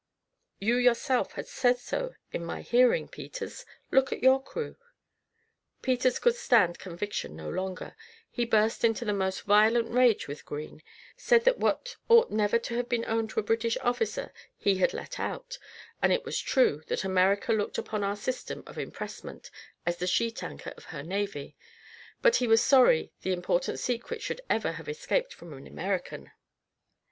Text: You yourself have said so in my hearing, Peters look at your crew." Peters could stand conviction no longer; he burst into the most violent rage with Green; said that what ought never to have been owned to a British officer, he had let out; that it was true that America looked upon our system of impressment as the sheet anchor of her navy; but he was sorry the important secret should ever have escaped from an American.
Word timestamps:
You 0.59 0.77
yourself 0.77 1.33
have 1.33 1.45
said 1.47 1.77
so 1.77 2.15
in 2.31 2.43
my 2.43 2.61
hearing, 2.63 3.07
Peters 3.07 3.67
look 3.91 4.11
at 4.11 4.23
your 4.23 4.41
crew." 4.41 4.75
Peters 5.83 6.17
could 6.17 6.33
stand 6.33 6.79
conviction 6.79 7.35
no 7.35 7.47
longer; 7.47 7.95
he 8.27 8.43
burst 8.43 8.83
into 8.83 9.05
the 9.05 9.13
most 9.13 9.41
violent 9.43 9.91
rage 9.91 10.27
with 10.27 10.43
Green; 10.43 10.81
said 11.17 11.43
that 11.45 11.59
what 11.59 11.97
ought 12.09 12.31
never 12.31 12.57
to 12.57 12.75
have 12.77 12.89
been 12.89 13.05
owned 13.05 13.29
to 13.29 13.39
a 13.41 13.43
British 13.43 13.77
officer, 13.81 14.33
he 14.57 14.77
had 14.79 14.91
let 14.95 15.19
out; 15.19 15.59
that 16.01 16.09
it 16.09 16.25
was 16.25 16.39
true 16.39 16.81
that 16.87 17.03
America 17.03 17.53
looked 17.53 17.77
upon 17.77 18.03
our 18.03 18.15
system 18.15 18.63
of 18.65 18.79
impressment 18.79 19.51
as 19.85 19.97
the 19.97 20.07
sheet 20.07 20.41
anchor 20.41 20.73
of 20.77 20.85
her 20.85 21.03
navy; 21.03 21.55
but 22.23 22.37
he 22.37 22.47
was 22.47 22.63
sorry 22.63 23.13
the 23.21 23.33
important 23.33 23.77
secret 23.77 24.19
should 24.23 24.41
ever 24.49 24.71
have 24.71 24.89
escaped 24.89 25.31
from 25.31 25.53
an 25.53 25.67
American. 25.67 26.31